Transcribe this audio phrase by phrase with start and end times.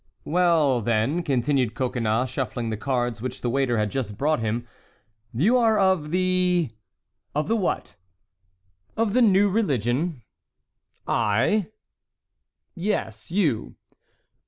[0.25, 4.67] "Well, then," continued Coconnas, shuffling the cards which the waiter had just brought him,
[5.31, 6.71] "you are of the"—
[7.35, 7.93] "Of the what?"
[8.97, 10.23] "Of the new religion."
[11.05, 11.67] "I?"
[12.75, 13.75] "Yes, you."